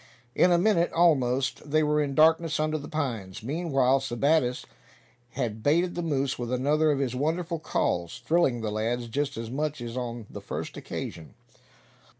[0.33, 3.43] In a minute, almost, they were in darkness under the pines.
[3.43, 4.65] Meanwhile Sebattis
[5.33, 9.51] had baited the moose with another of his wonderful calls, thrilling the lads just as
[9.51, 11.35] much as on the first occasion.